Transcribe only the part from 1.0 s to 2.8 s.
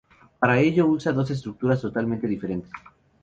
dos estructuras totalmente diferentes.